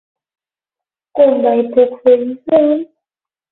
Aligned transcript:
Com 1.19 1.35
mai 1.45 1.63
puc 1.77 1.95
fer-hi 2.09 2.33
front? 2.51 2.77